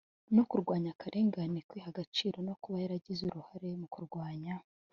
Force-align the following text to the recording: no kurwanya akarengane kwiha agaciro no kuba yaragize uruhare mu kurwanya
no 0.35 0.43
kurwanya 0.49 0.89
akarengane 0.91 1.59
kwiha 1.69 1.87
agaciro 1.93 2.37
no 2.47 2.53
kuba 2.61 2.77
yaragize 2.83 3.21
uruhare 3.25 3.69
mu 3.81 3.87
kurwanya 3.93 4.55